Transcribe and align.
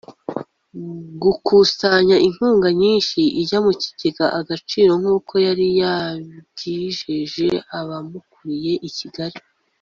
-gukusanya 1.17 2.17
inkunga 2.27 2.69
nyinshi 2.81 3.19
ijya 3.41 3.59
mu 3.65 3.71
kigega 3.81 4.25
agaciro 4.39 4.91
nk’uko 5.01 5.33
yari 5.45 5.65
yabyijeje 5.81 7.47
abamukuriye 7.79 8.73
i 8.87 8.89
Kigali 8.97 9.37